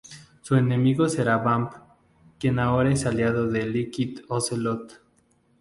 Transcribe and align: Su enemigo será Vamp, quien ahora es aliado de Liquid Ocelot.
Su 0.41 0.55
enemigo 0.55 1.07
será 1.07 1.37
Vamp, 1.37 1.73
quien 2.39 2.57
ahora 2.57 2.91
es 2.91 3.05
aliado 3.05 3.47
de 3.49 3.67
Liquid 3.67 4.21
Ocelot. 4.29 4.99